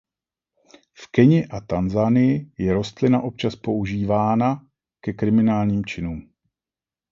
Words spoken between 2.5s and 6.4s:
je rostlina občas používána ke kriminálním činům.